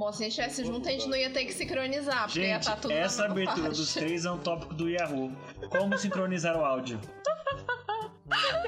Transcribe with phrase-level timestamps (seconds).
[0.00, 2.54] Bom, se a gente estivesse junto, a gente não ia ter que sincronizar, porque ia
[2.54, 3.82] Gente, estar tudo essa abertura faixa.
[3.82, 5.30] dos três é um tópico do Yahoo.
[5.68, 6.98] Como sincronizar o áudio?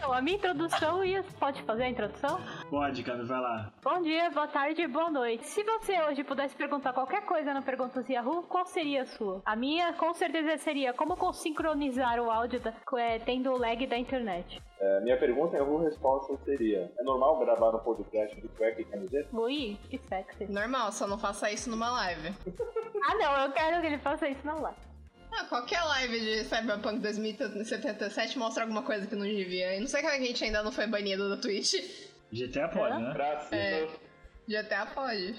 [0.03, 1.23] Então, a minha introdução ia.
[1.39, 2.41] Pode fazer a introdução?
[2.69, 3.73] Pode, Cami, vai lá.
[3.85, 5.45] Bom dia, boa tarde, boa noite.
[5.47, 9.41] Se você hoje pudesse perguntar qualquer coisa no Perguntas Yahoo, qual seria a sua?
[9.47, 13.87] A minha, com certeza, seria como co- sincronizar o áudio da- é, tendo o lag
[13.87, 14.61] da internet.
[14.81, 18.85] É, minha pergunta em alguma resposta seria: é normal gravar no podcast de cueca e
[18.85, 19.29] camiseta?
[19.33, 20.47] Ui, que sexy.
[20.51, 22.35] Normal, só não faça isso numa live.
[23.09, 24.92] Ah, não, eu quero que ele faça isso na live.
[25.35, 29.75] Ah, qualquer live de Cyberpunk 2077 mostra alguma coisa que não devia.
[29.77, 31.75] E não sei como é que a gente ainda não foi banido da Twitch.
[32.33, 33.13] GTA pode, né?
[33.13, 33.57] Pra cima.
[33.61, 33.89] É.
[34.49, 35.35] GTA pode.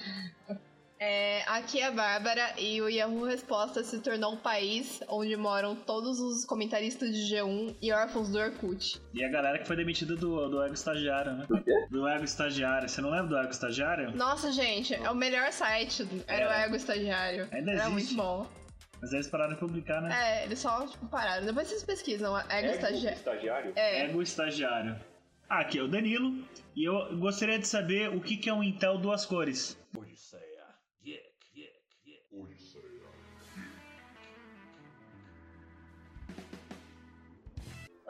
[1.00, 5.76] É, aqui é a Bárbara e o Yahoo Resposta se tornou um país onde moram
[5.76, 9.02] todos os comentaristas de G1 e órfãos do Orkut.
[9.14, 11.46] E a galera que foi demitida do, do ego estagiário, né?
[11.48, 11.88] Do quê?
[11.92, 12.88] Do ego estagiário.
[12.88, 14.16] Você não lembra do ego estagiário?
[14.16, 16.08] Nossa, gente, é o melhor site.
[16.26, 16.62] Era o Era.
[16.66, 17.50] Ego Estagiário.
[17.52, 17.92] Ainda Era existe.
[17.92, 18.48] muito bom.
[19.04, 20.16] Mas eles pararam de publicar, né?
[20.16, 21.46] É, eles só tipo, pararam.
[21.46, 22.40] Depois vocês pesquisam.
[22.40, 23.18] Ego, Ego Estagiário.
[23.18, 23.74] estagiário?
[23.76, 24.06] É.
[24.06, 24.96] Ego estagiário.
[25.50, 26.42] Ah, aqui é o Danilo.
[26.74, 29.78] E eu gostaria de saber o que que é um Intel duas cores.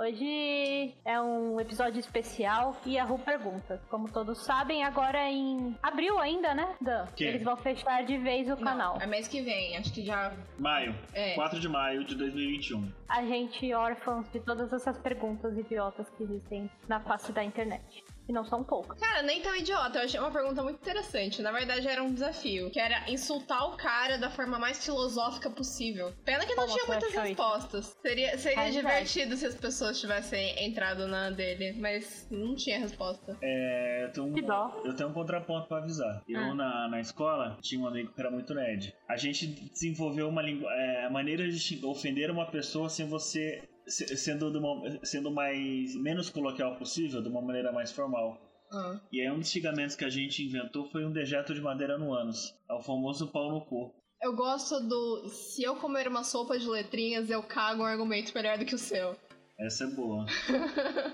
[0.03, 3.79] Hoje é um episódio especial Yahoo Perguntas.
[3.85, 7.05] Como todos sabem, agora é em abril ainda, né, Dan?
[7.15, 7.23] Que?
[7.23, 8.97] Eles vão fechar de vez o canal.
[8.99, 10.33] É mês que vem, acho que já.
[10.59, 10.93] Maio.
[11.13, 11.35] É.
[11.35, 12.91] 4 de maio de 2021.
[13.07, 18.03] A gente órfãos de todas essas perguntas idiotas que existem na face da internet.
[18.27, 18.99] E não são poucas.
[18.99, 19.99] Cara, nem tão idiota.
[19.99, 21.41] Eu achei uma pergunta muito interessante.
[21.41, 22.69] Na verdade, era um desafio.
[22.71, 26.13] Que era insultar o cara da forma mais filosófica possível.
[26.23, 27.27] Pena que não Como tinha muitas achou isso?
[27.29, 27.97] respostas.
[28.01, 33.37] Seria, seria divertido se as pessoas tivessem entrado na dele, mas não tinha resposta.
[33.41, 34.81] É, eu, tenho um, Que dó.
[34.85, 36.23] eu tenho um contraponto pra avisar.
[36.27, 36.53] Eu, Ah.
[36.55, 38.93] na, na escola, tinha um amigo que era muito nerd.
[39.09, 43.61] A gente desenvolveu uma lingu- é, maneira de ofender uma pessoa sem você.
[43.87, 48.37] Se- Sendo, uma- sendo mais menos coloquial possível, de uma maneira mais formal.
[48.71, 48.99] Ah.
[49.11, 52.13] E aí um dos xingamentos que a gente inventou foi um dejeto de madeira no
[52.13, 52.55] ânus.
[52.69, 53.93] É o famoso pau no cu.
[54.21, 55.27] Eu gosto do.
[55.29, 58.77] Se eu comer uma sopa de letrinhas, eu cago um argumento melhor do que o
[58.79, 59.15] seu.
[59.59, 60.25] Essa é boa.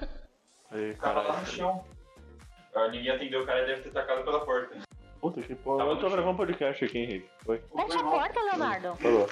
[0.71, 1.83] Aí, Tava lá no chão.
[2.75, 4.77] Ah, Ninguém atendeu, o cara deve ter tacado pela porta.
[5.19, 5.79] Puta que porra.
[5.79, 7.29] Tava Eu tô gravando podcast aqui, Henrique.
[7.43, 7.57] Foi.
[7.75, 8.95] Fecha a porta, Leonardo.
[8.97, 9.27] Falou.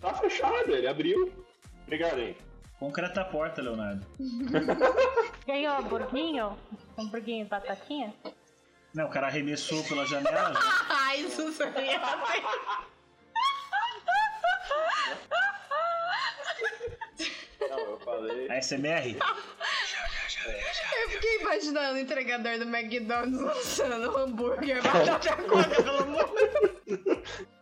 [0.00, 1.32] Tá fechado, ele abriu.
[1.86, 2.36] Obrigado, hein.
[2.82, 4.04] Concreta a porta, Leonardo.
[5.46, 6.58] Ganhou hamburguinho?
[6.98, 8.12] Hamburguinho e batatinha?
[8.92, 10.52] Não, o cara arremessou pela janela.
[10.88, 12.00] Ai, isso seria.
[17.70, 18.50] Não, eu falei.
[18.50, 19.16] A SMR?
[20.46, 26.32] Eu fiquei imaginando o entregador do McDonald's lançando hambúrguer, batata coca, pelo amor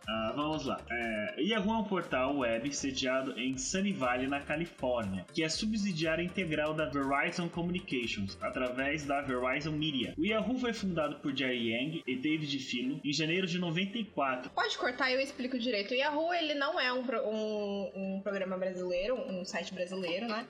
[0.07, 0.81] Ah, vamos lá.
[0.89, 6.21] É, Yahoo é um portal web sediado em Sunny Valley, na Califórnia, que é subsidiária
[6.21, 10.13] integral da Verizon Communications, através da Verizon Media.
[10.17, 14.49] O Yahoo foi fundado por Jerry Yang e David Filo em janeiro de 94.
[14.51, 15.91] Pode cortar e eu explico direito.
[15.91, 20.45] O Yahoo, ele não é um, um, um programa brasileiro, um site brasileiro, né?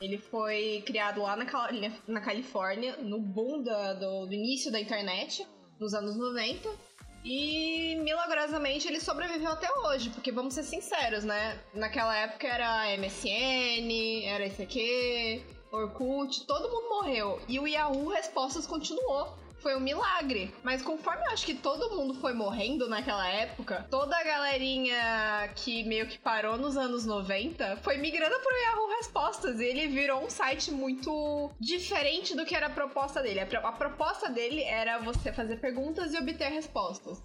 [0.00, 1.44] Ele foi criado lá na,
[2.06, 5.46] na Califórnia, no boom da- do, do início da internet,
[5.80, 6.68] nos anos 90.
[7.24, 11.58] E milagrosamente ele sobreviveu até hoje, porque vamos ser sinceros, né?
[11.74, 15.42] Naquela época era MSN, era ICQ,
[15.72, 17.40] Orkut, todo mundo morreu.
[17.48, 19.36] E o Yahoo Respostas continuou.
[19.60, 20.54] Foi um milagre.
[20.62, 25.82] Mas conforme eu acho que todo mundo foi morrendo naquela época, toda a galerinha que
[25.84, 29.60] meio que parou nos anos 90 foi migrando pro Yahoo Respostas.
[29.60, 33.40] E ele virou um site muito diferente do que era a proposta dele.
[33.40, 37.20] A, pro- a proposta dele era você fazer perguntas e obter respostas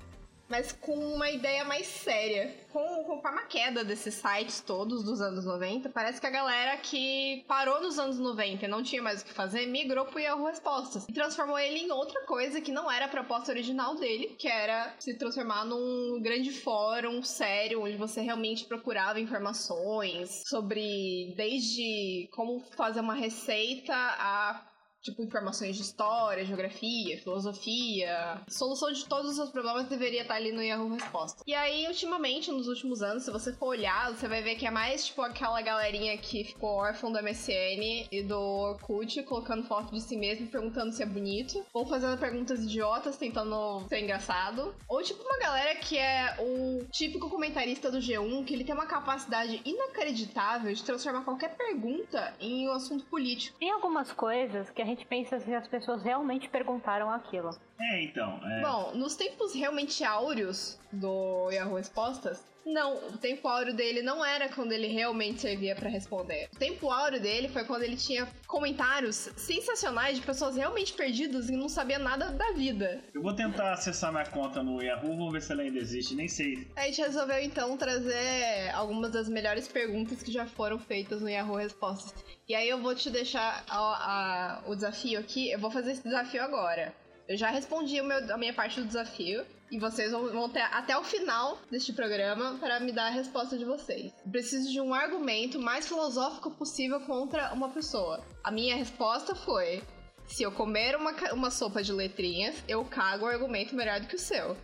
[0.50, 2.54] mas com uma ideia mais séria.
[2.72, 7.44] Com, conforme a queda desses sites todos dos anos 90, parece que a galera que
[7.48, 11.06] parou nos anos 90 e não tinha mais o que fazer, migrou pro Yahoo Respostas.
[11.08, 14.96] E transformou ele em outra coisa que não era a proposta original dele, que era
[15.00, 23.02] se transformar num grande fórum sério, onde você realmente procurava informações sobre desde como fazer
[23.02, 24.73] uma receita a
[25.04, 28.42] tipo, informações de história, geografia, filosofia.
[28.48, 31.44] Solução de todos os seus problemas deveria estar ali no Yahoo Resposta.
[31.46, 34.72] E aí, ultimamente, nos últimos anos, se você for olhar, você vai ver que é
[34.72, 40.02] mais, tipo, aquela galerinha que ficou órfã do MSN e do Orkut, colocando foto de
[40.02, 41.66] si mesmo perguntando se é bonito.
[41.74, 44.74] Ou fazendo perguntas idiotas, tentando ser engraçado.
[44.88, 48.86] Ou, tipo, uma galera que é o típico comentarista do G1, que ele tem uma
[48.86, 53.58] capacidade inacreditável de transformar qualquer pergunta em um assunto político.
[53.60, 57.50] Tem algumas coisas que a gente pensa se as pessoas realmente perguntaram aquilo.
[57.80, 58.40] É, então.
[58.44, 58.62] É...
[58.62, 64.50] Bom, nos tempos realmente áureos do Yahoo Respostas, não, o tempo áureo dele não era
[64.50, 66.50] quando ele realmente servia pra responder.
[66.56, 71.54] O tempo áureo dele foi quando ele tinha comentários sensacionais de pessoas realmente perdidas e
[71.58, 73.02] não sabia nada da vida.
[73.14, 76.28] Eu vou tentar acessar minha conta no Yahoo, vamos ver se ela ainda existe, nem
[76.28, 76.68] sei.
[76.76, 81.56] A gente resolveu então trazer algumas das melhores perguntas que já foram feitas no Yahoo
[81.58, 82.14] Respostas.
[82.48, 86.04] E aí eu vou te deixar a- a- o desafio aqui, eu vou fazer esse
[86.04, 86.94] desafio agora.
[87.34, 89.44] Eu já respondi meu- a minha parte do desafio.
[89.72, 93.66] E vocês vão, ter até o final deste programa para me dar a resposta de
[93.66, 94.14] vocês.
[94.32, 98.24] Preciso de um argumento mais filosófico possível contra uma pessoa.
[98.44, 99.82] A minha resposta foi:
[100.28, 104.16] se eu comer uma, uma sopa de letrinhas, eu cago o argumento melhor do que
[104.16, 104.56] o seu.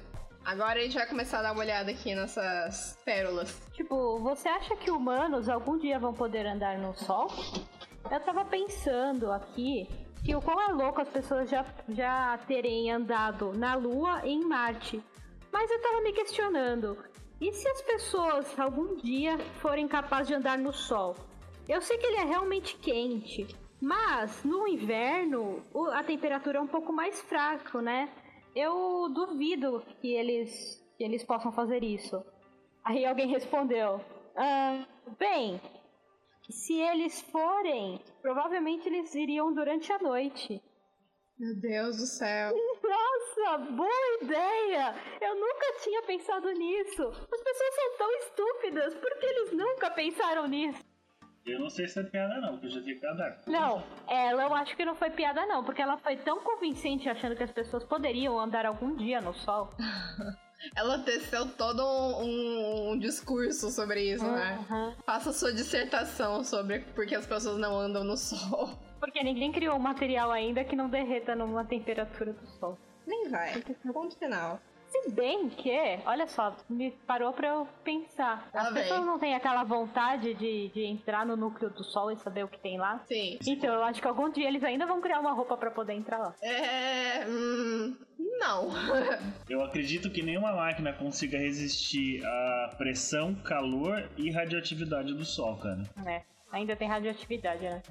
[0.45, 3.59] Agora a gente vai começar a dar uma olhada aqui nessas pérolas.
[3.73, 7.31] Tipo, você acha que humanos algum dia vão poder andar no Sol?
[8.11, 9.87] Eu tava pensando aqui
[10.23, 14.45] que o quão é louco as pessoas já, já terem andado na Lua e em
[14.45, 15.03] Marte.
[15.51, 16.97] Mas eu tava me questionando,
[17.41, 21.15] e se as pessoas algum dia forem capazes de andar no Sol?
[21.67, 23.47] Eu sei que ele é realmente quente,
[23.81, 25.63] mas no inverno
[25.93, 28.09] a temperatura é um pouco mais fraco, né?
[28.55, 32.21] Eu duvido que eles, que eles possam fazer isso.
[32.83, 34.01] Aí alguém respondeu:
[34.35, 34.85] "Ah,
[35.17, 35.61] bem,
[36.49, 40.61] se eles forem, provavelmente eles iriam durante a noite.
[41.37, 42.53] Meu Deus do céu.
[42.83, 44.93] Nossa, boa ideia!
[45.21, 47.07] Eu nunca tinha pensado nisso.
[47.07, 50.83] As pessoas são tão estúpidas, por que eles nunca pensaram nisso?
[51.45, 53.49] Eu não sei se é piada não, porque eu já vi cada coisa.
[53.49, 57.35] Não, ela eu acho que não foi piada não, porque ela foi tão convincente achando
[57.35, 59.73] que as pessoas poderiam andar algum dia no sol.
[60.75, 64.59] Ela teceu todo um, um- um discurso sobre isso, né?
[64.69, 64.93] Uhum.
[65.05, 68.69] Faça sua dissertação sobre por que as pessoas não andam no sol.
[68.99, 72.77] Porque ninguém criou um material ainda que não derreta numa temperatura do sol.
[73.07, 73.61] Nem vai.
[73.93, 74.59] Ponto final.
[74.89, 75.71] Se bem que,
[76.05, 78.47] olha só, me parou pra eu pensar.
[78.53, 78.83] As Lá vem.
[78.83, 82.47] pessoas não têm aquela vontade de, de entrar no núcleo do sol e saber o
[82.47, 82.99] que tem lá.
[83.07, 83.37] Sim.
[83.45, 86.17] Então, eu acho que algum dia eles ainda vão criar uma roupa pra poder entrar
[86.17, 86.33] lá.
[86.41, 87.25] É.
[87.27, 87.95] Hum,
[88.39, 88.69] não.
[89.47, 95.83] Eu acredito que nenhuma máquina consiga resistir à pressão, calor e radioatividade do Sol, cara.
[95.97, 96.23] né?
[96.51, 97.81] Ainda tem radioatividade, né?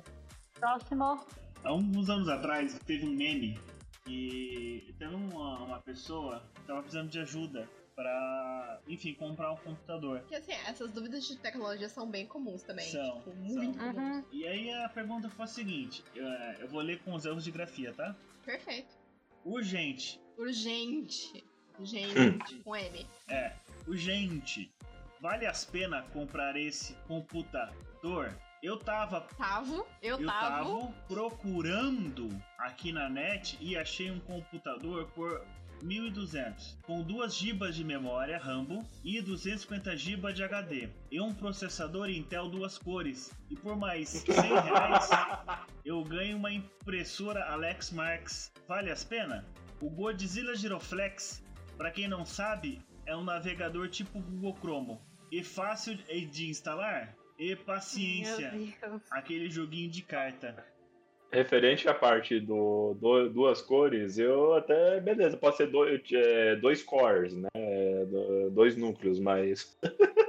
[0.59, 1.25] Próximo.
[1.62, 3.56] Há uns anos atrás teve um meme
[4.09, 10.21] e teve uma, uma pessoa que tava precisando de ajuda pra, enfim, comprar um computador.
[10.21, 12.87] Porque assim, essas dúvidas de tecnologia são bem comuns também.
[12.91, 13.93] São, tipo, muito são.
[13.93, 14.17] comuns.
[14.17, 14.25] Uhum.
[14.33, 16.27] E aí a pergunta foi a seguinte: eu,
[16.61, 18.15] eu vou ler com os erros de grafia, tá?
[18.45, 18.97] Perfeito.
[19.45, 20.21] Urgente.
[20.37, 21.45] Urgente.
[21.81, 23.07] Gente, com M.
[23.29, 23.53] É,
[23.87, 24.69] urgente.
[25.21, 28.37] Vale as pena comprar esse computador?
[28.63, 30.65] Eu tava Tavo, eu, Eu tava.
[30.65, 32.29] tava procurando
[32.59, 35.45] aqui na net e achei um computador por
[35.83, 42.11] 1.200 com 2 GB de memória Rambo e 250 GB de HD e um processador
[42.11, 43.33] Intel duas cores.
[43.49, 45.09] E por mais 100 reais
[45.85, 48.53] eu ganho uma impressora Alex Marx.
[48.67, 49.45] Vale as pena?
[49.81, 51.45] O Godzilla Giroflex
[51.77, 54.99] para quem não sabe é um navegador tipo Google Chrome.
[55.31, 58.52] E fácil de instalar e paciência
[59.11, 60.64] aquele joguinho de carta.
[61.31, 64.99] Referente à parte do, do- duas cores, eu até.
[65.00, 67.49] Beleza, pode ser dois, é, dois cores, né?
[67.55, 69.79] É, do- dois núcleos, mas.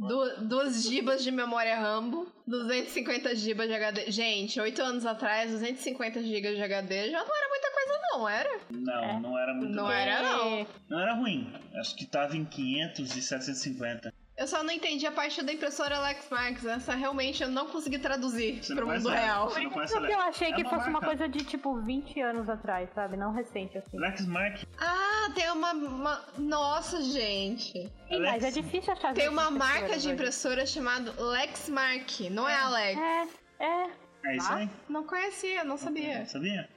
[0.00, 4.10] Du 2 GB de memória Rambo, 250 GB de HD.
[4.12, 8.60] Gente, 8 anos atrás, 250 GB de HD já não era muita coisa, não, era?
[8.70, 9.20] Não, É.
[9.20, 9.90] não era muito Não bom.
[9.90, 10.66] era, não.
[10.88, 11.52] Não era ruim.
[11.80, 14.14] Acho que tava em 500 e 750.
[14.38, 16.64] Eu só não entendi a parte da impressora Alex Marx.
[16.64, 19.50] Essa realmente eu não consegui traduzir Você pro não mundo real.
[19.50, 21.06] Você não conhece Porque eu achei É que uma fosse uma marca.
[21.08, 23.16] coisa de tipo 20 anos atrás, sabe?
[23.16, 23.98] Não recente assim.
[23.98, 27.72] Lex Mark Ah, tem uma, uma- Nossa, gente.
[27.72, 27.90] Sim,
[28.20, 30.10] mas é Alex- difícil achar Tem uma marca de hoje.
[30.12, 33.00] impressora chamada Lexmark, não é Alex.
[33.00, 33.90] É, é.
[34.24, 34.56] É isso Ah?
[34.56, 34.70] aí?
[34.88, 36.24] Não conhecia, não sabia.
[36.26, 36.68] Sabia?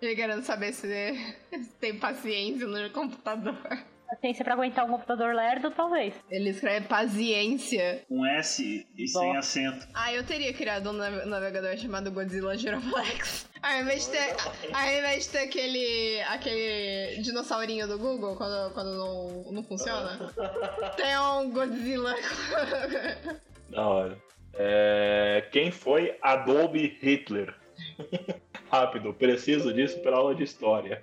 [0.00, 0.88] Eu querendo saber se
[1.78, 3.54] tem paciência no computador.
[4.12, 6.12] Paciência pra aguentar um computador lerdo, talvez.
[6.30, 8.02] Ele escreve paciência.
[8.10, 9.38] Um S e sem Dó.
[9.38, 9.86] acento.
[9.94, 13.48] Ah, eu teria criado um nav- navegador chamado Godzilla Giroflex.
[13.62, 14.34] Ao invés de ter,
[14.74, 20.18] ao invés de ter aquele, aquele dinossaurinho do Google quando, quando não, não funciona,
[20.96, 22.14] tem um Godzilla.
[23.70, 24.18] Da hora.
[24.54, 27.54] É, quem foi Adobe Hitler?
[28.70, 31.00] Rápido, preciso disso para aula de história.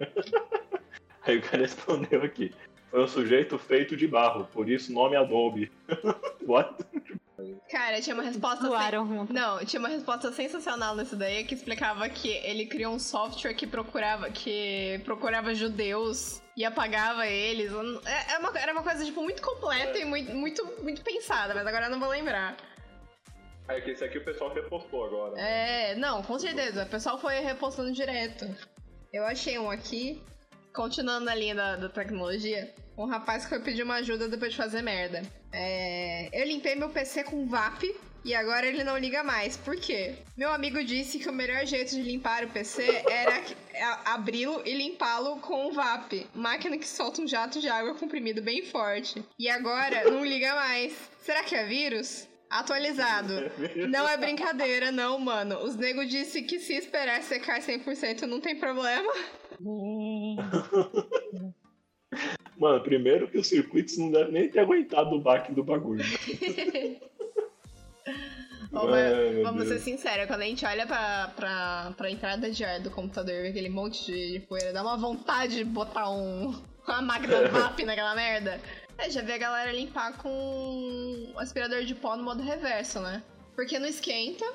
[1.26, 2.54] Aí o cara respondeu aqui.
[2.90, 5.72] Foi um sujeito feito de barro, por isso nome Adobe.
[6.46, 6.86] What?
[7.70, 8.68] Cara, tinha uma resposta.
[8.92, 9.32] Junto.
[9.32, 13.66] Não, tinha uma resposta sensacional nisso daí que explicava que ele criou um software que
[13.66, 17.72] procurava que procurava judeus e apagava eles.
[18.06, 21.66] É, é uma, era uma coisa tipo muito completa e muito, muito, muito pensada, mas
[21.66, 22.58] agora eu não vou lembrar.
[23.68, 25.40] É que esse aqui o pessoal repostou agora.
[25.40, 26.84] É, não, com certeza.
[26.84, 28.46] O pessoal foi repostando direto.
[29.14, 30.22] Eu achei um aqui,
[30.74, 32.74] continuando na linha da, da tecnologia.
[32.98, 35.22] Um rapaz foi pedir uma ajuda depois de fazer merda.
[35.52, 37.84] É, eu limpei meu PC com VAP
[38.26, 39.56] e agora ele não liga mais.
[39.56, 40.16] Por quê?
[40.38, 43.42] Meu amigo disse que o melhor jeito de limpar o PC era
[43.82, 48.42] a- abri-lo e limpá-lo com o VAP, máquina que solta um jato de água comprimido
[48.42, 49.24] bem forte.
[49.40, 50.94] E agora não liga mais.
[51.24, 52.28] Será que é vírus?
[52.50, 53.34] Atualizado.
[53.90, 55.60] Não é brincadeira, não, mano.
[55.64, 59.14] Os nego disse que se esperar secar 100% não tem problema.
[62.58, 66.04] Mano, primeiro que os circuitos não devem nem ter aguentado o baque do bagulho.
[68.72, 72.64] Vamos, Ai, meu vamos ser sinceros, quando a gente olha pra, pra, pra entrada de
[72.64, 76.12] ar do computador e vê aquele monte de, de poeira, dá uma vontade de botar
[76.12, 76.54] um,
[76.88, 78.62] uma máquina VAP naquela merda.
[78.96, 81.09] É, já vi a galera limpar com
[81.40, 83.24] aspirador de pó no modo reverso, né?
[83.56, 84.46] Porque não esquenta.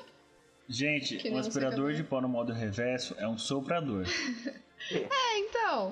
[0.67, 4.05] Gente, um nem aspirador de pó no modo reverso é um soprador.
[4.91, 5.91] É, então.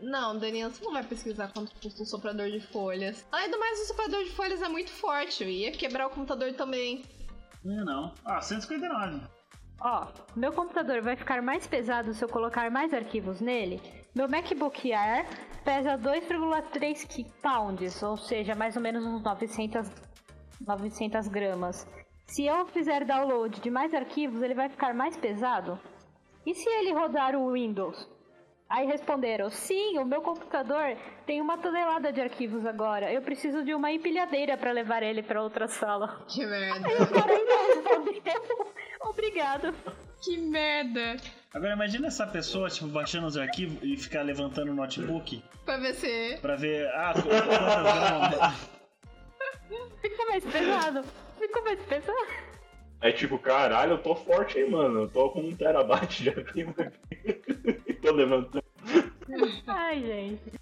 [0.00, 3.26] Não, Daniel, você não vai pesquisar quanto custa um soprador de folhas.
[3.32, 5.42] Além do mais, o soprador de folhas é muito forte.
[5.42, 7.04] Eu ia quebrar o computador também.
[7.64, 8.14] Não, não.
[8.24, 9.20] Ah, 159.
[9.80, 13.80] Ó, meu computador vai ficar mais pesado se eu colocar mais arquivos nele.
[14.14, 15.26] Meu MacBook Air
[15.64, 19.88] pesa 2,3 ki- pounds, ou seja, mais ou menos uns 900,
[20.66, 21.86] 900 gramas.
[22.26, 25.78] Se eu fizer download de mais arquivos, ele vai ficar mais pesado?
[26.44, 28.08] E se ele rodar o Windows?
[28.68, 33.10] Aí responderam: sim, o meu computador tem uma tonelada de arquivos agora.
[33.10, 36.22] Eu preciso de uma empilhadeira para levar ele para outra sala.
[36.28, 36.86] Que merda.
[36.86, 38.66] Aí o cara ainda respondeu:
[39.08, 39.74] obrigado.
[40.22, 41.16] que merda.
[41.54, 45.94] Agora imagina essa pessoa, tipo, baixando os arquivos e ficar levantando o notebook Pra ver
[45.94, 46.38] se.
[46.42, 46.86] pra ver.
[46.94, 48.54] Ah, qu- quantas gramas.
[50.02, 51.04] Ficou mais pesado.
[51.38, 52.28] Ficou mais pesado.
[53.00, 55.02] É tipo, caralho, eu tô forte, hein, mano.
[55.02, 57.32] Eu tô com um terabyte de arquivo aqui.
[58.02, 58.64] tô levantando.
[59.66, 60.52] Ai, gente.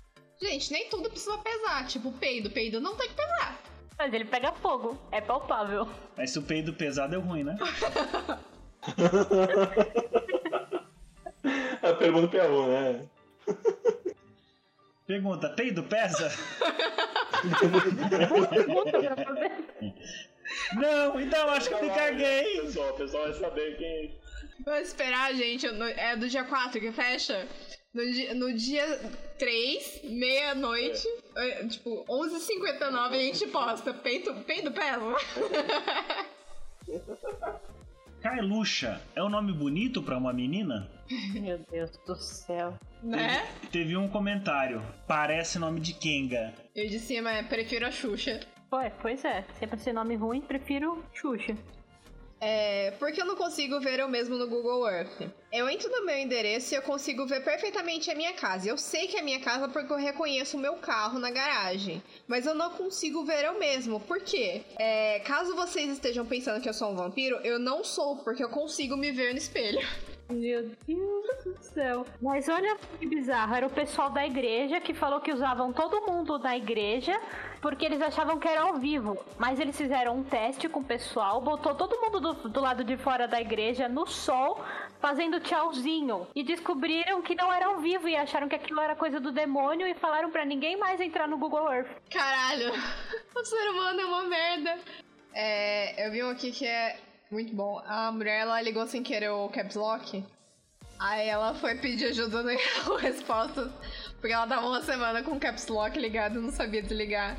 [0.41, 1.87] Gente, nem tudo precisa pesar.
[1.87, 2.51] Tipo, peido.
[2.51, 3.59] Peido não tem que pesar.
[3.99, 4.99] Mas ele pega fogo.
[5.11, 5.89] É palpável.
[6.17, 7.57] Mas se o peido pesado é ruim, né?
[11.87, 13.07] É a pergunta P1, né?
[15.07, 16.33] Pergunta, peido pesa?
[20.75, 22.61] Não, então acho que eu me caguei.
[22.63, 24.19] Pessoal, o pessoal vai saber quem.
[24.65, 25.65] Vou esperar, gente.
[25.97, 27.47] É do dia 4 que fecha?
[27.95, 28.99] No dia, no dia
[29.39, 33.95] 3, meia-noite, é, tipo, 11h59 a gente posta.
[33.95, 35.15] Peito, peido pesa.
[38.21, 40.96] Kailuxa é um nome bonito pra uma menina?
[41.41, 42.75] Meu Deus do céu.
[43.03, 43.47] né?
[43.71, 44.83] Teve um comentário.
[45.07, 46.53] Parece nome de Kenga.
[46.75, 48.41] Eu de cima é prefiro a Xuxa.
[48.73, 49.45] Ué, pois é.
[49.59, 51.57] Sempre ser nome ruim, prefiro Xuxa.
[52.39, 55.23] É, porque eu não consigo ver eu mesmo no Google Earth.
[55.51, 58.69] Eu entro no meu endereço e eu consigo ver perfeitamente a minha casa.
[58.69, 62.03] Eu sei que é minha casa porque eu reconheço o meu carro na garagem.
[62.29, 64.01] Mas eu não consigo ver eu mesmo.
[64.01, 64.63] Por quê?
[64.79, 68.51] É, caso vocês estejam pensando que eu sou um vampiro, eu não sou, porque eu
[68.51, 69.81] consigo me ver no espelho.
[70.29, 72.05] Meu Deus do céu.
[72.21, 73.55] Mas olha que bizarro.
[73.55, 77.19] Era o pessoal da igreja que falou que usavam todo mundo da igreja
[77.61, 79.17] porque eles achavam que era ao vivo.
[79.39, 82.97] Mas eles fizeram um teste com o pessoal, botou todo mundo do, do lado de
[82.97, 84.65] fora da igreja no sol,
[85.01, 86.27] fazendo tchauzinho.
[86.35, 89.87] E descobriram que não era ao vivo e acharam que aquilo era coisa do demônio
[89.87, 91.91] e falaram pra ninguém mais entrar no Google Earth.
[92.11, 92.73] Caralho,
[93.35, 94.79] o ser humano é uma merda.
[95.33, 96.99] É, eu vi um aqui que é
[97.31, 97.83] muito bom.
[97.87, 100.25] A mulher, ela ligou sem querer o caps lock.
[100.99, 103.71] Aí ela foi pedir ajuda no Yahoo Respostas,
[104.21, 107.37] porque ela tava uma semana com o caps lock ligado e não sabia desligar.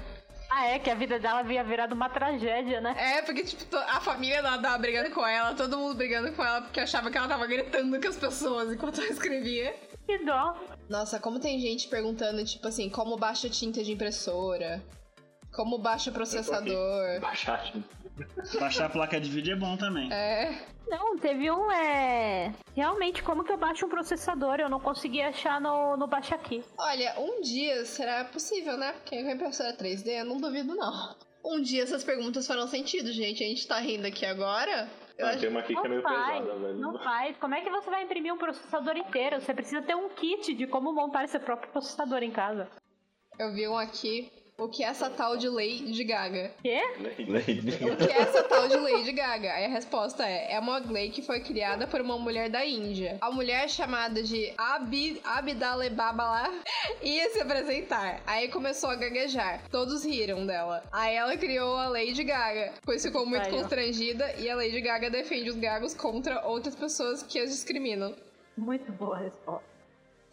[0.50, 2.96] Ah, é, que a vida dela havia virado uma tragédia, né?
[2.98, 6.62] É, porque, tipo, a família dela tava brigando com ela, todo mundo brigando com ela,
[6.62, 9.76] porque achava que ela tava gritando com as pessoas enquanto ela escrevia.
[10.06, 10.56] Que dó.
[10.88, 14.82] Nossa, como tem gente perguntando, tipo assim, como baixa tinta de impressora?
[15.52, 17.20] Como baixa processador?
[17.20, 17.74] Baixar.
[18.60, 20.12] Baixar a placa de vídeo é bom também.
[20.12, 20.52] É.
[20.90, 22.54] Não, teve um, é...
[22.76, 24.56] Realmente, como que eu baixo um processador?
[24.60, 26.64] Eu não consegui achar no, no Baixa Aqui.
[26.78, 28.94] Olha, um dia será possível, né?
[28.94, 31.16] Porque com a impressora 3D eu não duvido, não.
[31.46, 33.44] Um dia essas perguntas farão sentido, gente.
[33.44, 34.90] A gente tá rindo aqui agora.
[35.18, 36.78] Eu Ah, acho- tem uma aqui que é Não meio faz, pesada, velho.
[36.78, 37.38] não faz.
[37.38, 39.42] Como é que você vai imprimir um processador inteiro?
[39.42, 42.70] Você precisa ter um kit de como montar seu próprio processador em casa.
[43.40, 46.52] Eu vi um aqui o que é essa tal de Lady Gaga?
[46.64, 46.82] Quê?
[47.00, 49.54] O que é essa tal de Lady Gaga?
[49.54, 53.18] Aí a resposta é: é uma lei que foi criada por uma mulher da Índia.
[53.22, 56.52] A mulher chamada de Abi, Abidalebabala
[57.04, 58.22] ia se apresentar.
[58.26, 59.62] Aí começou a gaguejar.
[59.70, 60.84] Todos riram dela.
[60.92, 63.52] Aí ela criou a Lady Gaga, pois ficou muito ó.
[63.52, 68.16] constrangida e a Lady Gaga defende os gagos contra outras pessoas que as discriminam.
[68.58, 69.77] Muito boa a resposta.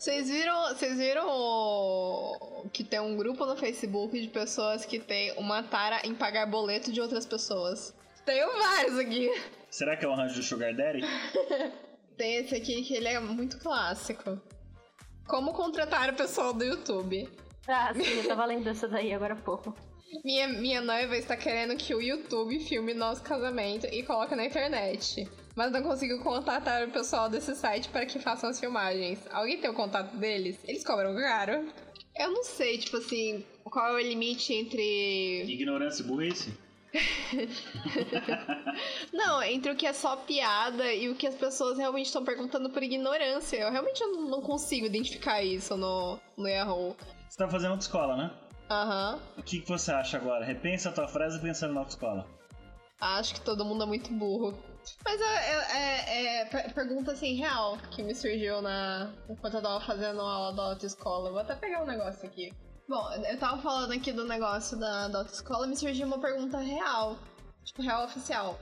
[0.05, 5.33] Vocês viram, vocês viram o- que tem um grupo no Facebook de pessoas que tem
[5.39, 7.95] uma tara em pagar boleto de outras pessoas?
[8.23, 9.31] Tenho vários aqui.
[9.71, 11.01] Será que é o arranjo do Sugar Daddy?
[12.19, 14.39] Tem esse aqui que ele é muito clássico.
[15.27, 17.27] Como contratar o pessoal do YouTube?
[17.67, 19.75] Ah, sim, eu tava lendo essa daí agora há pouco.
[20.23, 25.29] Minha, minha noiva está querendo que o YouTube filme nosso casamento e coloque na internet.
[25.57, 29.19] Mas não consigo contatar o pessoal desse site para que façam as filmagens.
[29.31, 30.59] Alguém tem o contato deles?
[30.65, 31.69] Eles cobram caro?
[32.17, 35.45] Eu não sei, tipo assim, qual é o limite entre.
[35.45, 36.55] Ignorância e burrice?
[39.13, 42.71] Não, entre o que é só piada e o que as pessoas realmente estão perguntando
[42.71, 43.57] por ignorância.
[43.57, 46.97] Eu realmente não, consigo identificar isso no, no Yahoo.
[47.29, 48.31] Você tá fazendo autoescola, né?
[48.71, 49.21] Aham.
[49.37, 50.45] O que, que você acha agora?
[50.45, 52.27] Repensa a tua frase pensando na autoescola.
[53.01, 54.57] Acho que todo mundo é muito burro.
[55.05, 59.13] Mas é, é- é- é per- pergunta assim, real, que me surgiu na.
[59.29, 61.31] Enquanto eu tava fazendo aula da autoescola.
[61.31, 62.53] Vou até pegar um negócio aqui.
[62.89, 66.59] Bom, eu tava falando aqui do negócio da, da autoescola e me surgiu uma pergunta
[66.59, 67.17] real.
[67.65, 68.59] Tipo, real oficial.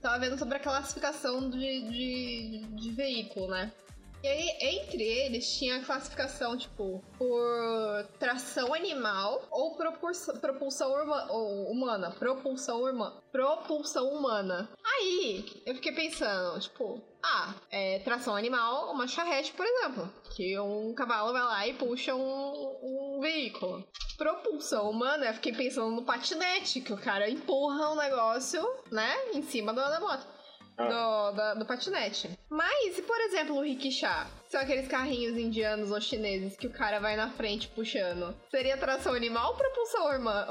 [0.00, 3.72] Tava vendo sobre a classificação de, de, de veículo, né?
[4.22, 10.92] E aí, entre eles, tinha a classificação, tipo, por tração animal ou propulsão, propulsão
[11.28, 12.12] ou humana.
[12.12, 14.70] Propulsão, urma, propulsão humana.
[14.84, 20.08] Aí, eu fiquei pensando, tipo, ah, é tração animal, uma charrete, por exemplo.
[20.36, 23.84] Que um cavalo vai lá e puxa um, um veículo.
[24.16, 29.42] Propulsão humana, eu fiquei pensando no patinete, que o cara empurra um negócio, né, em
[29.42, 30.31] cima da moto
[30.76, 32.30] do, da- do patinete.
[32.48, 34.26] Mas, e por exemplo, o rickshaw?
[34.48, 38.34] São aqueles carrinhos indianos ou chineses que o cara vai na frente puxando.
[38.50, 40.06] Seria tração animal ou propulsão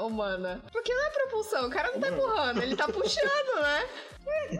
[0.06, 0.60] humana?
[0.72, 3.88] Porque não é propulsão, o cara não tá empurrando, ele tá puxando, né?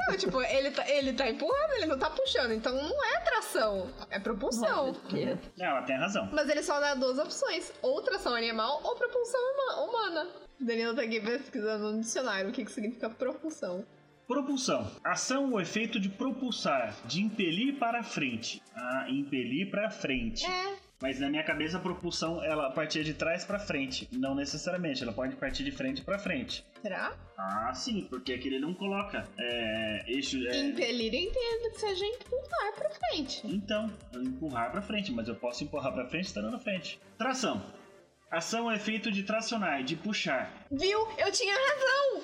[0.08, 2.52] Não, tipo, ele tá, ele tá empurrando, ele não tá puxando.
[2.52, 4.94] Então não é tração, é propulsão.
[5.14, 6.28] É, ela tem razão.
[6.32, 10.28] Mas ele só dá duas opções: ou tração animal ou propulsão huma- humana.
[10.60, 13.84] O Danilo tá aqui pesquisando no dicionário o que, que significa propulsão.
[14.26, 14.90] Propulsão.
[15.04, 18.62] Ação ou efeito de propulsar, de impelir para frente.
[18.74, 20.46] Ah, impelir para frente.
[20.46, 25.02] É, Mas na minha cabeça a propulsão ela partia de trás para frente, não necessariamente,
[25.02, 26.64] ela pode partir de frente para frente.
[26.80, 27.12] será?
[27.36, 30.38] Ah, sim, porque aqui ele não coloca é, eixo.
[30.46, 33.42] é, Impelir, entendo que seja empurrar pra frente.
[33.44, 37.00] Então, empurrar para frente, mas eu posso empurrar para frente estando na frente.
[37.18, 37.60] Tração.
[38.30, 40.64] Ação é efeito de tracionar, de puxar.
[40.70, 41.00] Viu?
[41.18, 42.22] Eu tinha razão!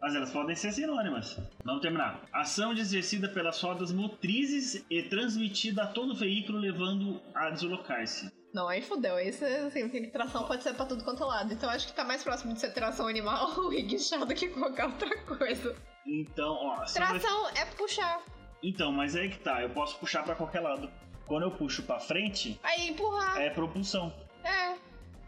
[0.00, 1.36] Mas elas podem ser sinônimas.
[1.64, 2.22] Vamos terminar.
[2.32, 8.30] Ação exercida pelas rodas motrizes e transmitida a todo o veículo, levando a deslocar-se.
[8.54, 9.18] Não, aí fudeu.
[9.18, 11.52] Isso assim, tração pode ser pra tudo quanto é lado.
[11.52, 14.86] Então acho que tá mais próximo de ser tração animal ou rickshaw do que qualquer
[14.86, 15.74] outra coisa.
[16.06, 16.74] Então, ó.
[16.82, 18.22] ação é- Tração é puxar.
[18.62, 20.90] Então, mas aí que tá, eu posso puxar para qualquer lado.
[21.26, 23.36] Quando eu puxo para frente, Aí empurrar.
[23.40, 24.12] é propulsão.
[24.42, 24.76] É,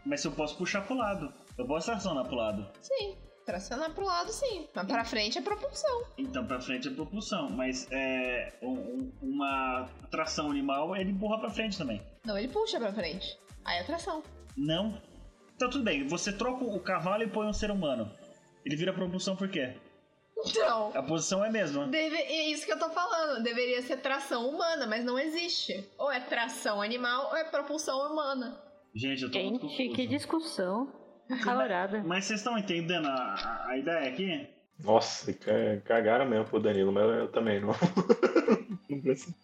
[0.05, 2.67] Mas se eu posso puxar pro lado, eu posso tracionar pro lado.
[2.81, 3.15] sim.
[3.51, 4.65] Tracionar pro lado, sim.
[4.73, 6.03] Mas pra frente é propulsão.
[6.17, 11.49] Então pra frente é propulsão, mas é um- um- uma tração animal ele empurra pra
[11.49, 12.01] frente também.
[12.25, 13.37] Não, ele puxa pra frente.
[13.65, 14.23] Aí é tração.
[14.55, 15.01] Não.
[15.55, 18.09] Então tudo bem, você troca o cavalo e põe um ser humano.
[18.65, 19.75] Ele vira propulsão por quê?
[20.45, 20.91] Então.
[20.95, 21.87] A posição é a mesma.
[21.87, 23.43] Deve, é isso que eu tô falando.
[23.43, 25.87] Deveria ser tração humana, mas não existe.
[25.97, 28.57] Ou é tração animal ou é propulsão humana.
[28.95, 29.95] Gente, eu tô muito Gente, confuso.
[29.95, 30.91] que discussão
[31.39, 32.03] acalorada.
[32.03, 34.47] Mas vocês estão entendendo a, a- ideia aqui?
[34.83, 37.69] Nossa, ca- cagaram mesmo pro Danilo, mas eu também não.
[38.89, 39.35] não preciso.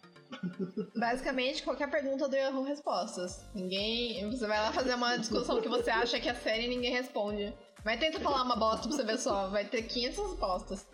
[0.96, 3.44] Basicamente, qualquer pergunta do Yahoo Respostas.
[3.54, 4.28] Ninguém.
[4.30, 7.52] Você vai lá fazer uma discussão que você acha que é séria e ninguém responde.
[7.84, 9.48] Mas tenta falar uma bosta pra você ver só.
[9.48, 10.86] Vai ter 500 respostas.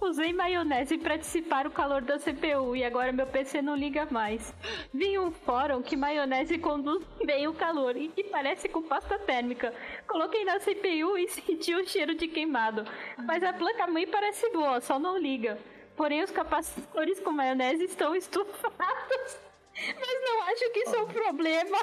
[0.00, 4.54] Usei maionese para dissipar o calor da CPU e agora meu PC não liga mais.
[4.92, 9.74] Vi um fórum que maionese conduz bem o calor e que parece com pasta térmica.
[10.06, 12.84] Coloquei na CPU e senti o cheiro de queimado.
[13.24, 15.58] Mas a placa-mãe parece boa, só não liga.
[15.96, 18.76] Porém, os capacitores com maionese estão estufados.
[19.74, 21.78] Mas não acho que isso é um problema.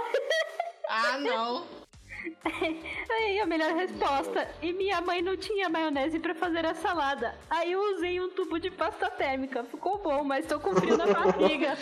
[0.88, 1.83] Ah, não.
[3.09, 4.47] Aí a melhor resposta.
[4.62, 7.36] E minha mãe não tinha maionese pra fazer a salada.
[7.49, 9.63] Aí eu usei um tubo de pasta térmica.
[9.63, 11.77] Ficou bom, mas tô com frio na barriga.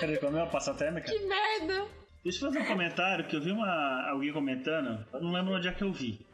[0.00, 1.10] Peraí, comeu a pasta térmica?
[1.10, 1.86] Que merda.
[2.22, 5.66] Deixa eu fazer um comentário que eu vi uma, alguém comentando, eu não lembro onde
[5.66, 6.24] é que eu vi.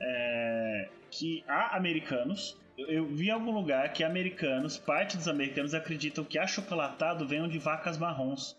[0.00, 5.72] É, que há americanos, eu, eu vi em algum lugar que americanos, parte dos americanos
[5.72, 8.58] acreditam que achocolatado venham de vacas marrons.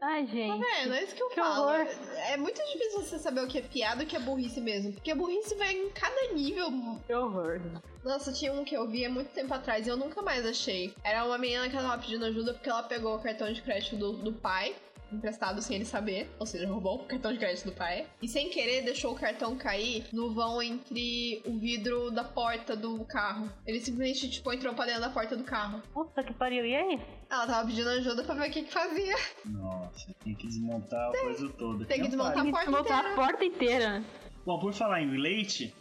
[0.00, 0.60] Ai, gente.
[0.62, 0.94] Tá vendo?
[0.94, 1.64] É isso que eu Que falo.
[1.64, 1.86] horror.
[2.28, 4.92] É muito difícil você saber o que é piada e o que é burrice mesmo.
[4.92, 6.70] Porque a burrice vai em cada nível.
[7.06, 7.60] Que horror.
[8.04, 10.94] Nossa, tinha um que eu vi há muito tempo atrás e eu nunca mais achei.
[11.02, 14.12] Era uma menina que tava pedindo ajuda porque ela pegou o cartão de crédito do,
[14.12, 14.76] do pai.
[15.12, 18.06] Emprestado sem ele saber, ou seja, roubou o cartão de crédito do pai.
[18.20, 23.04] E sem querer deixou o cartão cair no vão entre o vidro da porta do
[23.04, 23.48] carro.
[23.66, 25.80] Ele simplesmente, tipo, entrou pra dentro da porta do carro.
[25.92, 26.66] Puta que pariu.
[26.66, 27.00] E aí?
[27.30, 29.14] Ela tava pedindo ajuda pra ver o que que fazia.
[29.44, 31.84] Nossa, tem que desmontar a coisa toda.
[31.84, 33.12] Tem que desmontar a porta Montar inteira.
[33.12, 34.04] a porta inteira.
[34.44, 35.74] Bom, por falar em leite,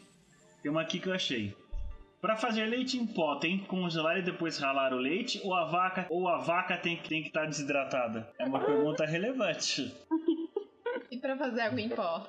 [0.62, 1.56] tem uma aqui que eu achei.
[2.26, 5.66] Pra fazer leite em pó, tem que congelar e depois ralar o leite ou a
[5.66, 8.28] vaca ou a vaca tem que tem que estar desidratada?
[8.40, 9.94] É uma pergunta relevante.
[11.12, 12.26] E pra fazer água em pó?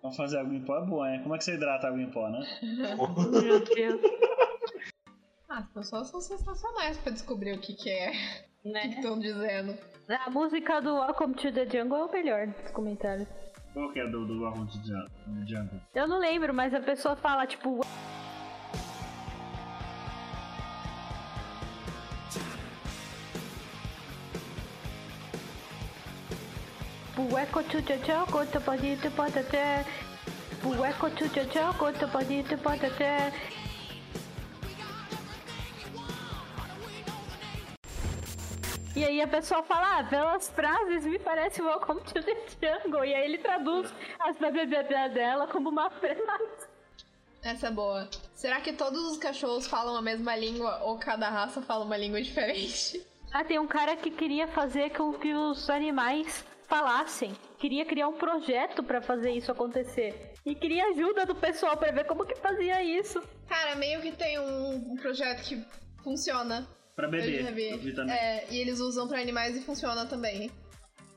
[0.00, 1.18] Pra fazer água em pó é bom, é?
[1.20, 2.40] Como é que você hidrata água em pó, né?
[2.60, 4.00] Meu Deus.
[5.48, 8.10] Ah, as pessoas são sensacionais pra descobrir o que que é.
[8.10, 8.86] O que Né?
[8.88, 9.78] estão dizendo.
[10.08, 13.28] A música do Welcome to the Jungle é o melhor dos comentários.
[13.72, 14.34] Qual que é do, do
[14.66, 15.80] de Jun- do Jungle?
[15.94, 17.80] Eu não lembro, mas a pessoa fala, tipo.
[27.28, 29.84] Bueco to the jungle, to body to potato.
[30.62, 33.32] Bueco to the jungle, to body to potato.
[38.94, 43.04] E aí a pessoa fala, ah, pelas frases me parece Welcome to the Jungle.
[43.04, 46.22] E aí ele traduz as blá dela como uma frase.
[47.42, 48.08] Essa é boa.
[48.34, 52.20] Será que todos os cachorros falam a mesma língua ou cada raça fala uma língua
[52.20, 53.04] diferente?
[53.32, 56.44] Ah, tem um cara que queria fazer com que os animais
[56.76, 57.32] falassem.
[57.58, 60.32] Queria criar um projeto pra fazer isso acontecer.
[60.44, 63.22] E queria ajuda do pessoal pra ver como que fazia isso.
[63.46, 65.62] Cara, meio que tem um, um projeto que
[66.02, 66.66] funciona.
[66.96, 67.40] Pra beber.
[67.40, 67.68] Eu já vi.
[67.70, 68.14] Eu vi também.
[68.14, 70.50] É, e eles usam pra animais e funciona também.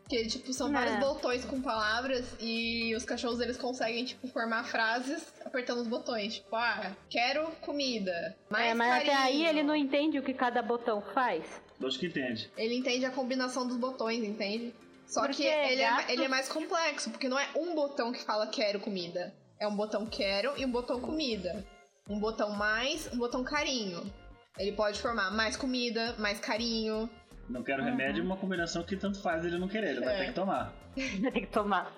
[0.09, 0.71] Que, tipo, são É.
[0.73, 6.35] vários botões com palavras e os cachorros, eles conseguem, tipo, formar frases apertando os botões.
[6.35, 8.37] Tipo, ah, quero comida.
[8.49, 9.23] Mais é, mas até carinho.
[9.25, 11.43] aí ele não entende o que cada botão faz.
[11.83, 12.51] Acho que entende.
[12.57, 14.73] Ele entende a combinação dos botões, entende?
[15.07, 18.11] Só Porque que ele é, gato- ele é mais complexo, porque não é um botão
[18.11, 19.33] que fala quero comida.
[19.59, 21.63] É um botão quero e um botão comida.
[22.09, 24.11] Um botão mais, um botão carinho.
[24.57, 27.09] Ele pode formar mais comida, mais carinho.
[27.49, 30.17] Não quero remédio é uma combinação que tanto faz ele não querer, ele vai É.
[30.19, 30.73] ter que tomar.
[30.95, 31.91] Tem que tomar.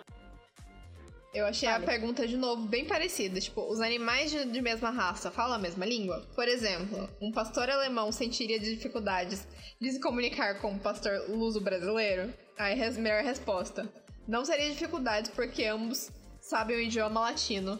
[1.37, 1.83] Eu achei Fale.
[1.83, 3.39] a pergunta de novo bem parecida.
[3.39, 6.25] Tipo, os animais de, de mesma raça falam a mesma língua?
[6.33, 9.47] Por exemplo, um pastor alemão sentiria dificuldades
[9.79, 12.33] de se comunicar com um pastor luso brasileiro?
[12.57, 13.87] Aí, res, melhor resposta.
[14.27, 16.09] Não seria dificuldades porque ambos
[16.41, 17.77] sabem o idioma latino.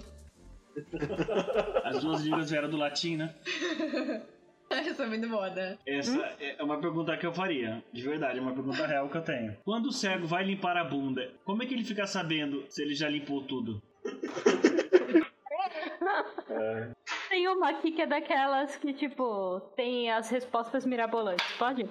[1.83, 3.33] As duas línguas vieram do latim, né?
[4.71, 5.77] Essa é muito boa, né?
[5.85, 7.83] Essa é uma pergunta que eu faria.
[7.91, 9.55] De verdade, é uma pergunta real que eu tenho.
[9.63, 12.93] Quando o cego vai limpar a bunda, como é que ele fica sabendo se ele
[12.95, 13.81] já limpou tudo?
[17.29, 21.87] Tem uma aqui que é daquelas que, tipo, tem as respostas mirabolantes, pode?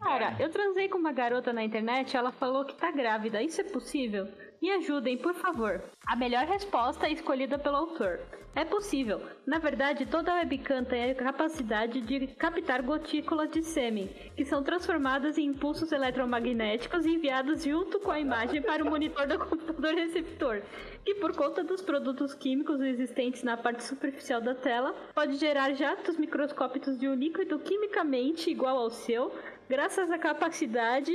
[0.00, 3.42] Cara, eu transei com uma garota na internet, ela falou que tá grávida.
[3.42, 4.28] Isso é possível?
[4.60, 5.80] Me ajudem, por favor.
[6.04, 8.18] A melhor resposta é escolhida pelo autor.
[8.56, 9.22] É possível.
[9.46, 15.38] Na verdade, toda webcam tem a capacidade de captar gotículas de sêmen, que são transformadas
[15.38, 20.62] em impulsos eletromagnéticos e enviados junto com a imagem para o monitor do computador receptor,
[21.04, 26.16] que por conta dos produtos químicos existentes na parte superficial da tela, pode gerar jatos
[26.16, 29.32] microscópicos de um líquido quimicamente igual ao seu,
[29.68, 31.12] graças à capacidade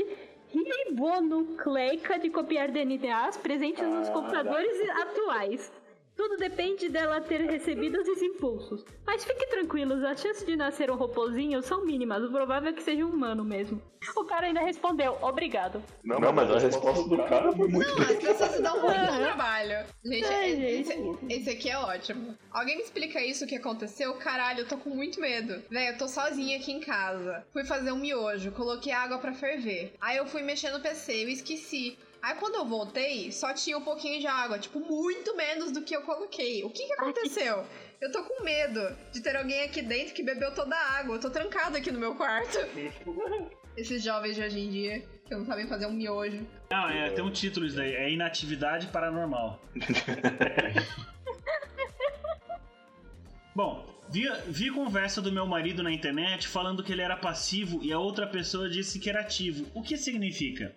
[0.53, 5.71] ribonucleica de copiar DNAs presentes nos Ah, computadores atuais.
[6.15, 8.85] Tudo depende dela ter recebido esses impulsos.
[9.05, 12.23] Mas fique tranquilos, as chances de nascer um robozinho são mínimas.
[12.23, 13.81] O provável é que seja um humano mesmo.
[14.15, 15.81] O cara ainda respondeu, obrigado.
[16.03, 19.23] Não, mas a resposta do cara foi muito Não, as pessoas se dão muito Aham.
[19.23, 19.85] trabalho.
[20.05, 21.33] Gente, Ai, esse, gente.
[21.33, 22.37] esse aqui é ótimo.
[22.51, 24.13] Alguém me explica isso, o que aconteceu?
[24.15, 25.63] Caralho, eu tô com muito medo.
[25.69, 27.45] Véi, eu tô sozinha aqui em casa.
[27.51, 29.93] Fui fazer um miojo, coloquei água pra ferver.
[29.99, 31.97] Aí eu fui mexer no PC, eu esqueci.
[32.23, 35.93] Aí quando eu voltei, só tinha um pouquinho de água, tipo, muito menos do que
[35.93, 36.63] eu coloquei.
[36.63, 37.65] O que que aconteceu?
[37.99, 41.17] Eu tô com medo de ter alguém aqui dentro que bebeu toda a água.
[41.17, 42.57] Eu tô trancada aqui no meu quarto.
[43.75, 46.47] Esses jovens de hoje em dia, que não sabem fazer um miojo.
[46.71, 49.59] Não, é, tem um título isso daí, é Inatividade Paranormal.
[53.53, 57.91] Bom, vi, vi conversa do meu marido na internet falando que ele era passivo e
[57.91, 59.69] a outra pessoa disse que era ativo.
[59.73, 60.73] O que significa?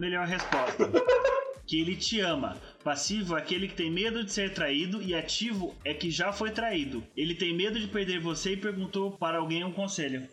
[0.00, 0.90] Melhor resposta.
[1.68, 2.56] que ele te ama.
[2.82, 6.50] Passivo é aquele que tem medo de ser traído e ativo é que já foi
[6.50, 7.06] traído.
[7.14, 10.26] Ele tem medo de perder você e perguntou para alguém um conselho.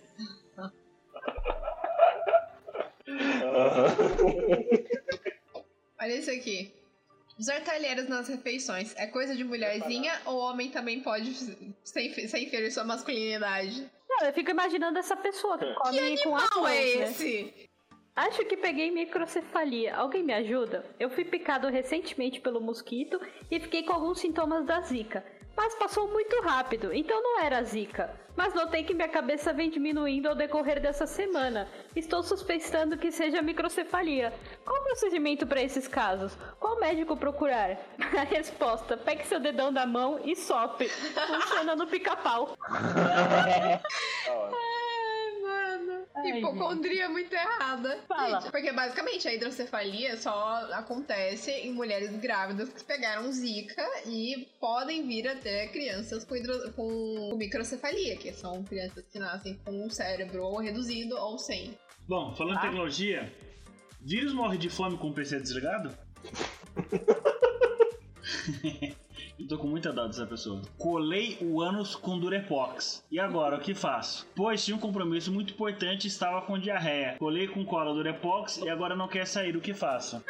[5.99, 6.73] Olha isso aqui.
[7.37, 11.33] Usar talheres nas refeições é coisa de mulherzinha ou homem também pode
[11.83, 13.85] sem, sem ferir sua masculinidade?
[14.09, 17.03] Não, eu fico imaginando essa pessoa que come com as Qual mãos, é né?
[17.09, 17.66] esse?
[18.17, 19.95] Acho que peguei microcefalia.
[19.95, 20.83] Alguém me ajuda?
[20.99, 25.23] Eu fui picado recentemente pelo mosquito e fiquei com alguns sintomas da zika.
[25.55, 28.11] Mas passou muito rápido, então não era zika.
[28.35, 31.67] Mas notei que minha cabeça vem diminuindo ao decorrer dessa semana.
[31.95, 34.33] Estou suspeitando que seja microcefalia.
[34.65, 36.35] Qual o procedimento para esses casos?
[36.59, 37.77] Qual médico procurar?
[38.17, 40.89] A resposta: pegue seu dedão da mão e sopre.
[40.89, 42.57] Funciona no pica-pau.
[46.17, 47.99] Ai, Hipocondria muito errada.
[48.07, 48.41] Fala.
[48.41, 55.07] Gente, porque basicamente a hidrocefalia só acontece em mulheres grávidas que pegaram zika e podem
[55.07, 56.71] vir a ter crianças com, hidro...
[56.73, 61.77] com microcefalia, que são crianças que nascem com um cérebro ou reduzido ou sem.
[62.07, 62.61] Bom, falando em Ah.
[62.61, 63.33] tecnologia,
[64.01, 65.95] vírus morre de fome com o PC desligado?
[69.39, 70.61] Eu tô com muita dó dessa pessoa.
[70.77, 73.03] Colei o ânus com Durepox.
[73.11, 74.27] E agora, o que faço?
[74.35, 77.15] Pois tinha um compromisso muito importante e estava com diarreia.
[77.19, 79.55] Colei com cola Durepox e agora não quer sair.
[79.55, 80.23] O que faço?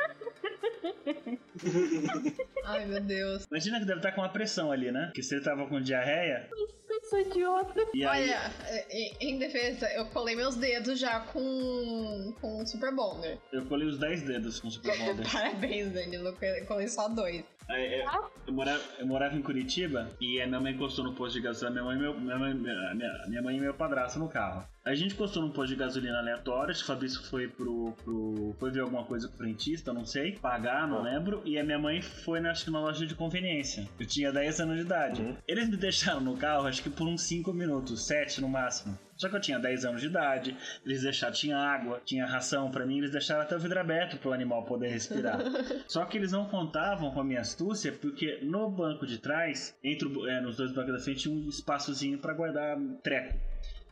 [2.65, 3.45] Ai, meu Deus.
[3.49, 5.05] Imagina que deve estar com uma pressão ali, né?
[5.05, 6.49] Porque se ele tava com diarreia,
[6.87, 7.85] Pessoa idiota.
[7.93, 8.23] e aí...
[8.29, 8.51] Olha,
[8.91, 13.37] em- em defesa, eu colei meus dedos já com, com Super Bonder.
[13.53, 15.25] Eu colei os 10 dedos com Super Bonder.
[15.31, 16.35] Parabéns, Danilo.
[16.41, 17.43] Eu colei só dois.
[17.69, 18.05] É, é,
[18.47, 21.81] eu, morava, eu morava em Curitiba e a minha mãe encostou no posto de gasolina,
[21.81, 24.65] minha mãe, e meu, minha, mãe, minha, minha- mãe e meu padrasto no carro.
[24.85, 28.55] A gente encostou num posto de gasolina aleatório, acho que o Fabrício foi pro, pro.
[28.57, 31.41] foi ver alguma coisa com o frentista, não sei, pagar, não lembro.
[31.43, 33.85] E a minha mãe foi, na- acho que na loja de conveniência.
[33.99, 35.21] Eu tinha 10 anos de idade.
[35.21, 35.35] Uhum.
[35.45, 38.97] Eles me deixaram no carro, acho que por uns 5 minutos, 7 no máximo.
[39.17, 42.85] Só que eu tinha 10 anos de idade, eles deixaram, tinha água, tinha ração pra
[42.85, 45.39] mim, eles deixaram até o vidro aberto pro animal poder respirar.
[45.87, 50.07] Só que eles não contavam com a minha astúcia, porque no banco de trás, entre
[50.07, 53.37] o- é, nos dois bancos da frente, tinha um espaçozinho pra guardar treco.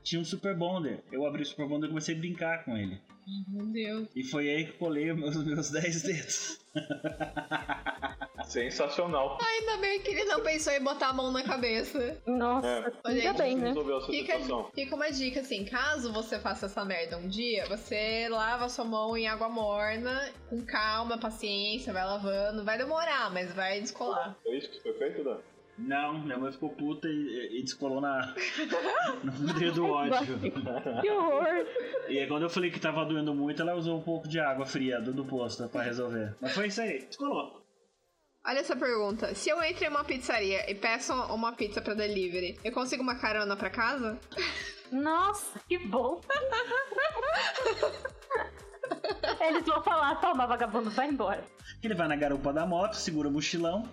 [0.06, 1.04] Tinha um Super Bonder.
[1.12, 3.02] Eu abri o Super Bonder e comecei a brincar com ele.
[3.48, 4.08] Meu Deus.
[4.16, 6.60] E foi aí que colei os meus, meus 10 dedos.
[8.46, 9.40] Sensacional.
[9.42, 12.22] Ainda bem que ele não pensou em botar a mão na cabeça.
[12.28, 12.92] Nossa, É.
[13.04, 13.74] Olha ainda bem, né?
[14.06, 14.36] Fica,
[14.76, 19.18] fica uma dica assim, caso você faça essa merda um dia, você lava sua mão
[19.18, 22.64] em água morna, com calma, paciência, vai lavando.
[22.64, 24.38] Vai demorar, mas vai descolar.
[24.44, 25.40] Foi isso que foi feito, Dan?
[25.78, 28.34] Não, minha mãe ficou puta e, e descolou na,
[29.24, 30.40] no vidro do ódio.
[31.02, 31.46] Que horror.
[32.08, 34.66] E aí, quando eu falei que tava doendo muito, ela usou um pouco de água
[34.66, 36.36] fria do, do posto pra resolver.
[36.40, 37.66] Mas foi isso aí, descolou.
[38.46, 39.34] Olha essa pergunta.
[39.34, 43.16] Se eu entro em uma pizzaria e peço uma pizza pra delivery, eu consigo uma
[43.16, 44.20] carona pra casa?
[44.92, 46.22] Nossa, que bom.
[49.42, 51.44] Eles vão falar, toma, vagabundo, vai embora.
[51.82, 53.90] Ele vai na garupa da moto, segura o mochilão.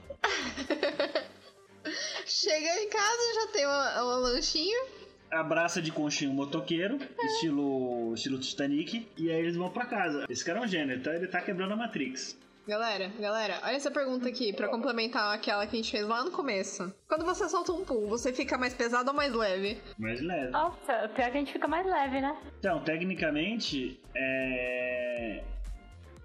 [2.40, 4.86] Chega em casa, já tem uma- um lanchinho.
[5.30, 10.26] abraça de conchinha o motoqueiro, estilo, estilo Titanic, e aí eles vão pra casa.
[10.28, 12.36] Esse cara é um gênio, então ele tá quebrando a Matrix.
[12.68, 16.30] Galera, galera, olha essa pergunta aqui pra complementar aquela que a gente fez lá no
[16.30, 16.94] começo.
[17.08, 19.80] Quando você solta um pum, você fica mais pesado ou mais leve?
[19.98, 20.50] Mais leve.
[20.50, 22.36] Nossa, pior que a gente fica mais leve, né?
[22.58, 25.42] Então, tecnicamente, é.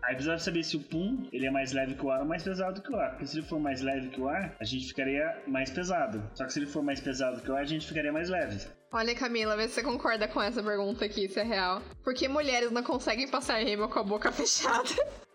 [0.08, 2.42] Aí precisava saber se o pum ele é mais leve que o ar ou mais
[2.42, 3.10] pesado que o ar.
[3.12, 6.24] Porque se ele for mais leve que o ar, a gente ficaria mais pesado.
[6.34, 8.66] Só que se ele for mais pesado que o ar, a gente ficaria mais leve.
[8.94, 11.82] Olha, Camila, vê se você concorda com essa pergunta aqui, se é real.
[12.06, 14.90] Por que mulheres não conseguem passar rímel com a boca fechada?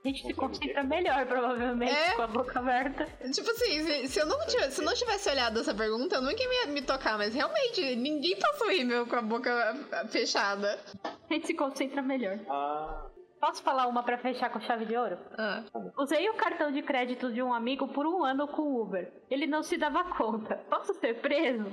[0.04, 2.14] A gente se concentra melhor, provavelmente, É?
[2.16, 3.06] com a boca aberta.
[3.30, 6.22] tipo assim, se, se eu não tivesse, se eu não tivesse olhado essa pergunta, eu
[6.22, 9.76] nunca ia me tocar, mas realmente, ninguém passou rímel com a boca
[10.08, 10.76] fechada.
[11.04, 12.40] A gente se concentra melhor.
[12.48, 13.06] Ah,
[13.42, 15.18] Posso falar uma pra fechar com chave de ouro?
[15.36, 15.64] Ah.
[15.98, 19.12] Usei o cartão de crédito de um amigo por um ano com o Uber.
[19.28, 20.54] Ele não se dava conta.
[20.70, 21.66] Posso ser preso?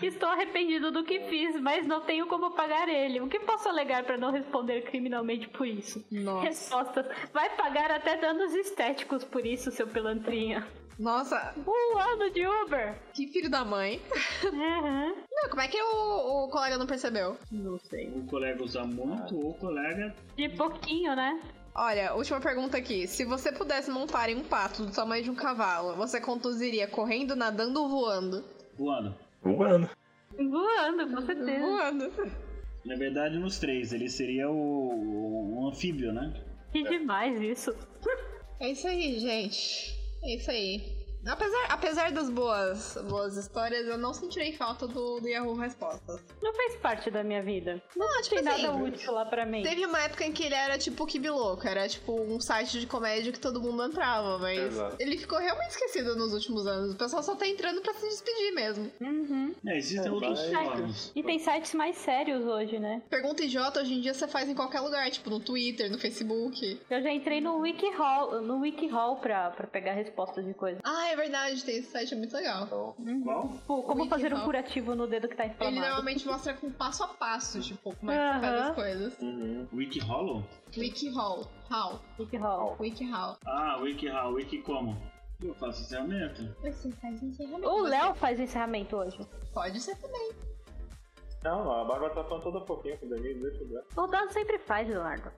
[0.00, 3.20] Estou arrependido do que fiz, mas não tenho como pagar ele.
[3.20, 6.06] O que posso alegar para não responder criminalmente por isso?
[6.08, 6.46] Nossa.
[6.46, 7.06] Respostas.
[7.32, 10.64] Vai pagar até danos estéticos por isso, seu pilantrinha.
[10.98, 12.94] Nossa, Um ano de Uber!
[13.14, 14.00] que filho da mãe.
[14.44, 15.14] Uhum.
[15.30, 17.36] Não, como é que o, o colega não percebeu?
[17.52, 18.08] Não sei.
[18.08, 20.14] O colega usa muito ou o colega.
[20.36, 21.40] De pouquinho, né?
[21.74, 23.06] Olha, última pergunta aqui.
[23.06, 27.36] Se você pudesse montar em um pato do tamanho de um cavalo, você conduziria correndo,
[27.36, 28.44] nadando ou voando?
[28.76, 29.14] voando.
[29.42, 29.88] Voando.
[30.36, 31.60] Voando, com certeza.
[31.60, 32.12] Voando.
[32.84, 36.32] Na verdade, nos três, ele seria o, o, um anfíbio, né?
[36.72, 37.74] Que demais isso.
[38.60, 39.97] É isso aí, gente.
[40.22, 40.97] É isso aí.
[41.26, 46.20] Apesar, apesar das boas, boas histórias, eu não sentirei falta do, do Yahoo Respostas.
[46.40, 47.82] Não fez parte da minha vida.
[47.96, 49.62] Não, Não, tipo tem nada assim, útil lá pra mim.
[49.62, 52.86] Teve uma época em que ele era tipo o Louco, era tipo um site de
[52.86, 54.96] comédia que todo mundo entrava, mas Exato.
[54.98, 56.94] ele ficou realmente esquecido nos últimos anos.
[56.94, 58.90] O pessoal só tá entrando pra se despedir mesmo.
[59.00, 59.54] Uhum.
[59.66, 61.12] É, existem É, outros fóruns.
[61.14, 63.02] E tem sites mais sérios hoje, né?
[63.10, 66.80] Pergunta idiota hoje em dia você faz em qualquer lugar, tipo no Twitter, no Facebook.
[66.88, 70.80] Eu já entrei no WikiHall, no WikiHall pra, pra pegar respostas de coisas.
[70.84, 72.64] Ah, é verdade, tem esse site, é muito legal.
[72.64, 73.48] Então, Qual?
[73.48, 74.44] Tipo, como Wiki fazer um Hall.
[74.44, 75.80] curativo no dedo que tá Ele inflamado.
[75.80, 79.18] normalmente mostra com passo a passo, tipo, como é que você faz as coisas.
[79.20, 79.68] uhum.
[79.72, 80.44] WikiHollow?
[80.76, 81.50] WikiHall.
[81.70, 82.00] How?
[82.18, 82.76] WikiHall.
[82.80, 83.36] WikiHow.
[83.46, 84.96] Ah, WikiHow, Wiki como?
[85.42, 86.42] Eu faço encerramento.
[86.62, 87.68] Você faz encerramento.
[87.68, 89.18] O Léo faz o encerramento hoje.
[89.54, 90.32] Pode ser também.
[91.44, 93.84] Não, a Bárbara tá falando toda fofinha com o Danilo, deixa eu ver.
[93.96, 95.30] O Dado sempre faz, Leonardo.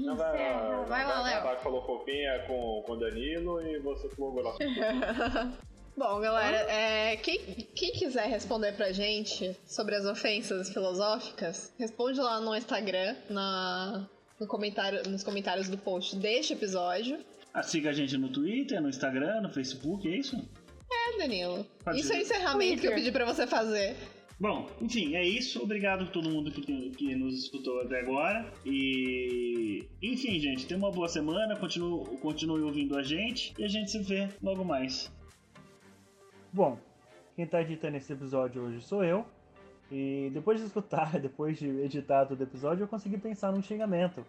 [0.00, 0.84] Encerra.
[0.86, 1.34] Vai lá, A Léo.
[1.34, 4.58] Bárbara falou fofinha com, com o Danilo e você falou grossa.
[5.96, 7.40] Bom, galera, é, quem,
[7.74, 14.06] quem quiser responder pra gente sobre as ofensas filosóficas, responde lá no Instagram, na,
[14.38, 17.18] no comentário, nos comentários do post deste episódio.
[17.52, 20.36] Ah, siga a gente no Twitter, no Instagram, no Facebook, é isso?
[20.90, 21.66] É, Danilo.
[21.84, 22.94] Pode Isso é o encerramento que eu Twitter.
[22.94, 23.96] pedi pra você fazer.
[24.40, 25.60] Bom, enfim, é isso.
[25.62, 28.52] Obrigado a todo mundo que, tem- que nos escutou até agora.
[28.64, 29.84] E.
[30.00, 31.56] Enfim, gente, tenha uma boa semana.
[31.56, 33.52] Continue, continue ouvindo a gente.
[33.58, 35.12] E a gente se vê logo mais.
[36.52, 36.78] Bom,
[37.34, 39.26] quem tá editando esse episódio hoje sou eu.
[39.90, 44.24] E depois de escutar, depois de editar todo o episódio, eu consegui pensar num xingamento.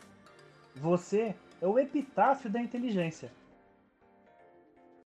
[0.76, 3.32] Você é o epitáfio da inteligência.